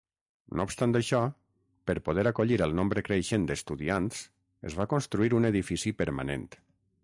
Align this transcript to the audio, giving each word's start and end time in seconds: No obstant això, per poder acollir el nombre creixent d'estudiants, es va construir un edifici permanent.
No 0.59 0.63
obstant 0.67 0.99
això, 0.99 1.19
per 1.89 1.95
poder 2.07 2.23
acollir 2.31 2.57
el 2.67 2.73
nombre 2.81 3.05
creixent 3.09 3.45
d'estudiants, 3.51 4.25
es 4.71 4.81
va 4.81 4.91
construir 4.95 5.39
un 5.41 5.49
edifici 5.55 5.97
permanent. 6.05 6.53